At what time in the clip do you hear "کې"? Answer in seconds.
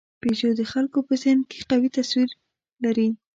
1.49-1.59